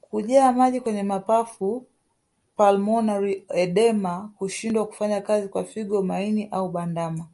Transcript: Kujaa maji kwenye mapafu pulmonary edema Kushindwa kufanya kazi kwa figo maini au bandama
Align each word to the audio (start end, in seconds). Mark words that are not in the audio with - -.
Kujaa 0.00 0.52
maji 0.52 0.80
kwenye 0.80 1.02
mapafu 1.02 1.86
pulmonary 2.56 3.44
edema 3.48 4.32
Kushindwa 4.38 4.86
kufanya 4.86 5.20
kazi 5.20 5.48
kwa 5.48 5.64
figo 5.64 6.02
maini 6.02 6.48
au 6.50 6.68
bandama 6.68 7.26